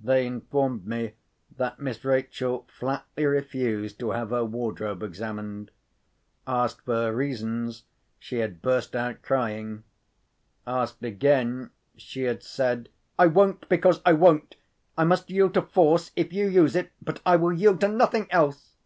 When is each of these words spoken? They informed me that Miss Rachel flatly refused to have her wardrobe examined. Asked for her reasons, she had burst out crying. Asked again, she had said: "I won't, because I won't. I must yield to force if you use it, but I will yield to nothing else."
They 0.00 0.28
informed 0.28 0.86
me 0.86 1.14
that 1.56 1.80
Miss 1.80 2.04
Rachel 2.04 2.68
flatly 2.68 3.24
refused 3.26 3.98
to 3.98 4.12
have 4.12 4.30
her 4.30 4.44
wardrobe 4.44 5.02
examined. 5.02 5.72
Asked 6.46 6.82
for 6.82 6.94
her 6.94 7.12
reasons, 7.12 7.82
she 8.20 8.36
had 8.36 8.62
burst 8.62 8.94
out 8.94 9.22
crying. 9.22 9.82
Asked 10.68 11.02
again, 11.02 11.70
she 11.96 12.22
had 12.22 12.44
said: 12.44 12.90
"I 13.18 13.26
won't, 13.26 13.68
because 13.68 14.00
I 14.06 14.12
won't. 14.12 14.54
I 14.96 15.02
must 15.02 15.30
yield 15.30 15.54
to 15.54 15.62
force 15.62 16.12
if 16.14 16.32
you 16.32 16.46
use 16.46 16.76
it, 16.76 16.92
but 17.04 17.20
I 17.26 17.34
will 17.34 17.52
yield 17.52 17.80
to 17.80 17.88
nothing 17.88 18.28
else." 18.30 18.76